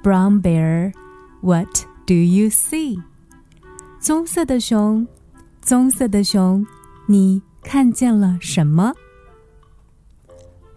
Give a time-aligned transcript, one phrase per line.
[0.02, 0.92] brown bear,
[1.40, 3.02] what do you see？
[4.00, 5.06] 棕色的熊，
[5.60, 6.66] 棕色的熊，
[7.06, 8.94] 你看见了什么？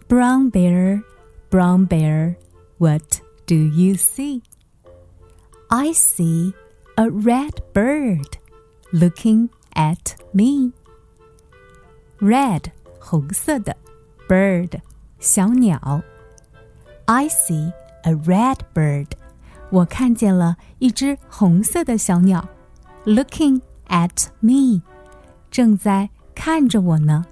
[0.08, 1.04] Brown bear,
[1.50, 2.36] brown bear,
[2.78, 4.42] what do you see?
[5.70, 6.54] I see
[6.96, 8.38] a red bird
[8.92, 10.74] looking at me.
[12.20, 13.76] Red，红色的。
[14.30, 14.80] bird
[15.20, 16.02] 小鸟，
[17.06, 17.72] I see
[18.04, 19.08] a red bird，
[19.70, 22.48] 我看见了一只红色的小鸟，
[23.06, 24.82] looking at me，
[25.52, 27.26] 正在看着我呢。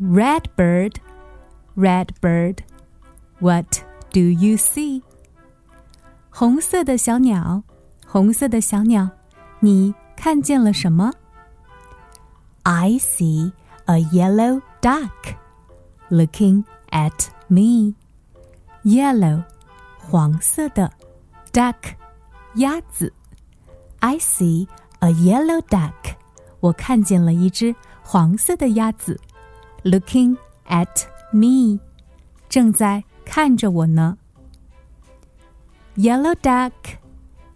[0.00, 0.96] Red bird,
[1.76, 2.58] red bird,
[3.40, 3.66] what
[4.12, 5.02] do you see？
[6.30, 7.64] 红色的小鸟，
[8.06, 9.10] 红色的小鸟，
[9.60, 11.12] 你看见了什么？
[12.62, 13.52] I see
[13.86, 15.36] a yellow duck
[16.10, 17.94] looking at me.
[18.84, 19.44] Yellow，
[19.98, 20.92] 黄色的，
[21.52, 21.96] duck，
[22.54, 23.12] 鸭子。
[24.00, 24.68] I see
[25.00, 26.16] a yellow duck.
[26.60, 29.20] 我看见了一只黄色的鸭子，
[29.82, 30.36] looking
[30.66, 31.78] at me，
[32.48, 34.18] 正在看着我呢。
[35.96, 36.72] Yellow duck,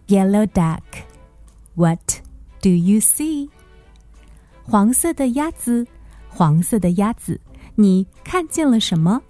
[0.07, 0.81] yellow duck,
[1.75, 2.21] what
[2.61, 3.49] do you see?
[4.63, 5.87] 黄色的鸭子。
[6.28, 7.40] 黄色的鸭子，
[7.74, 9.22] 你看见了什么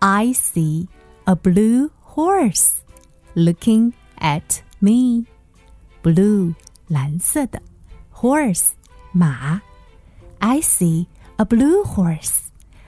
[0.00, 0.88] ？I see
[1.24, 2.72] a blue horse
[3.34, 5.26] looking at me.
[6.02, 6.54] Blue，
[6.86, 7.60] 蓝色的
[8.12, 8.70] ，horse，
[9.12, 9.60] 马。
[10.38, 11.06] I see
[11.36, 12.46] a blue horse.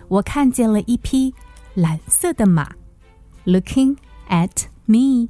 [0.08, 1.34] 我看见了一匹
[1.74, 2.72] 蓝色的马
[3.44, 3.96] ，looking
[4.28, 5.28] at me，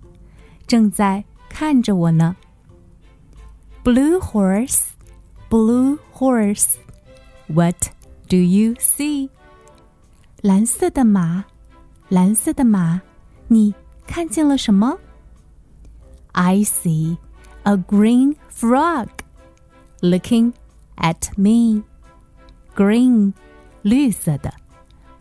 [0.67, 2.37] 正在看着我呢。
[3.83, 4.89] Blue horse,
[5.49, 6.75] blue horse.
[7.50, 7.90] What
[8.28, 9.30] do you see？
[10.42, 11.46] 蓝色的马，
[12.10, 13.02] 蓝色的马，
[13.48, 13.74] 你
[14.08, 14.98] 看见了什么？
[16.34, 17.18] I see
[17.64, 19.08] a green frog
[20.02, 20.54] looking
[20.98, 21.84] at me.
[22.76, 23.34] Green，
[23.82, 24.54] 绿色的，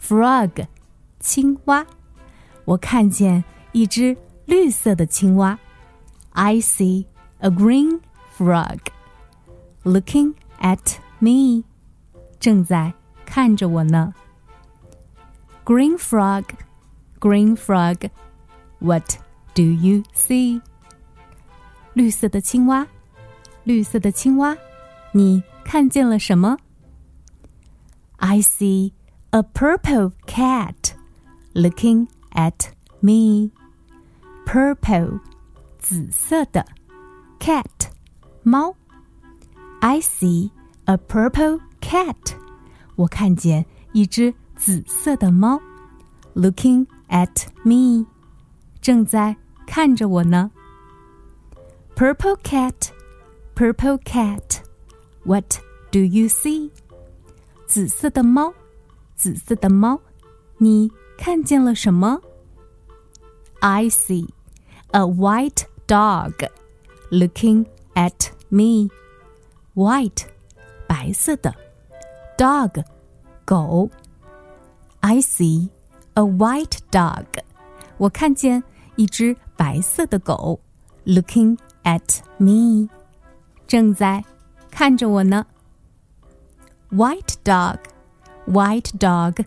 [0.00, 0.66] frog，
[1.20, 1.86] 青蛙。
[2.64, 5.58] 我看见一只绿色的青蛙。
[6.30, 7.06] I see
[7.38, 8.00] a green
[8.36, 8.78] frog
[9.84, 11.64] looking at me.
[12.38, 12.92] 正在
[13.24, 14.12] 看着我呢。
[15.64, 16.44] Green frog,
[17.18, 18.10] green frog,
[18.80, 19.16] what
[19.54, 20.60] do you see？
[21.94, 22.86] 绿色的青蛙，
[23.62, 24.56] 绿色的青蛙，
[25.12, 26.58] 你看见了什么？
[28.16, 28.92] I see
[29.30, 30.94] a purple cat
[31.54, 32.68] looking at
[33.00, 33.50] me.
[34.44, 35.20] Purple，
[35.78, 36.66] 紫色的，
[37.38, 37.64] cat，
[38.42, 38.76] 猫。
[39.80, 40.50] I see
[40.84, 42.16] a purple cat，
[42.96, 45.60] 我看见一只紫色的猫，
[46.34, 48.06] looking at me，
[48.80, 49.36] 正在
[49.66, 50.50] 看着我呢。
[51.96, 52.90] Purple cat,
[53.54, 54.62] purple cat,
[55.24, 55.58] what
[55.90, 56.70] do you see？
[57.66, 58.52] 紫色的猫，
[59.14, 60.00] 紫色的猫，
[60.58, 62.20] 你看见了什么？
[63.60, 64.28] I see
[64.90, 66.48] a white dog
[67.10, 68.90] looking at me.
[69.74, 70.26] White，
[70.86, 71.54] 白色的。
[72.38, 72.84] dog，
[73.44, 73.90] 狗。
[75.00, 75.68] I see
[76.14, 77.26] a white dog，
[77.98, 78.62] 我看见
[78.96, 80.60] 一只白色的狗，
[81.04, 82.88] looking at me，
[83.66, 84.24] 正在
[84.70, 85.46] 看着我呢。
[86.90, 87.78] White dog,
[88.46, 89.44] white dog,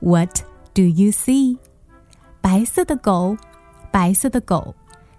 [0.00, 0.42] what
[0.74, 1.58] do you see？
[2.40, 3.36] 白色的狗，
[3.90, 4.74] 白色的狗，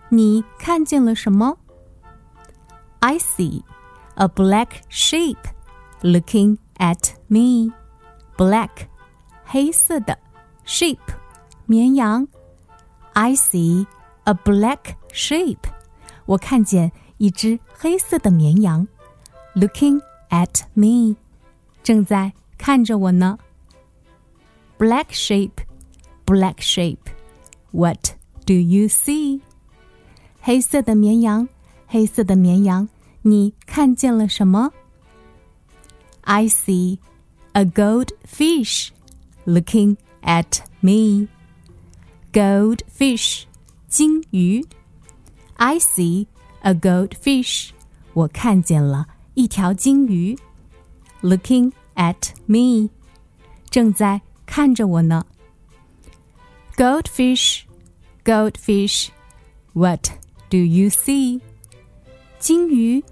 [0.10, 1.58] 你看见了什么？
[3.00, 3.64] I see
[4.16, 5.38] a black sheep
[6.02, 7.72] looking at me.
[8.38, 8.70] Black，
[9.46, 10.18] 黑色的，
[10.66, 10.98] sheep，
[11.66, 12.28] 绵羊。
[13.14, 13.86] I see
[14.24, 15.58] a black sheep，
[16.26, 18.88] 我看见一只黑色的绵羊，
[19.54, 21.16] looking at me，
[21.84, 23.38] 正在看着我呢。
[24.80, 28.16] Black sheep，black sheep，what
[28.46, 29.42] do you see？
[30.42, 31.48] 黑色的绵羊，
[31.88, 32.90] 黑色的绵羊，
[33.22, 34.72] 你看见了什么
[36.28, 37.00] ？I see
[37.54, 38.90] a goldfish
[39.46, 41.28] looking at me.
[42.32, 43.44] Goldfish,
[43.90, 44.66] 金鱼。
[45.56, 46.28] I see
[46.62, 47.70] a goldfish.
[48.14, 50.38] 我看见了一条金鱼。
[51.22, 52.90] Looking at me.
[53.70, 55.26] 正在看着我呢。
[56.76, 57.64] Goldfish,
[58.24, 59.10] goldfish.
[59.74, 60.10] What
[60.50, 61.42] do you see?
[62.40, 63.04] 金鱼，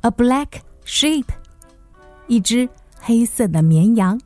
[0.00, 1.24] A black sheep，
[2.26, 2.68] 一只
[3.00, 4.20] 黑色的绵羊。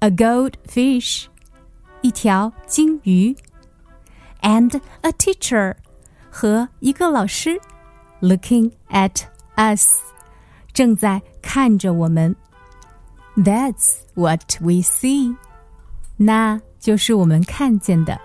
[0.00, 1.26] A goldfish，
[2.00, 3.36] 一条金鱼。
[4.40, 5.76] And a teacher，
[6.30, 7.60] 和一个老师，
[8.20, 9.22] looking at
[9.56, 10.00] us，
[10.72, 12.34] 正在看着我们。
[13.36, 15.36] That's what we see，
[16.16, 18.20] 那就是我们看见的。